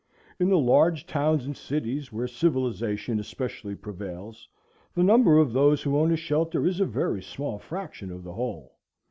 [0.39, 4.49] In the large towns and cities, where civilization especially prevails,
[4.95, 8.33] the number of those who own a shelter is a very small fraction of the
[8.33, 8.79] whole.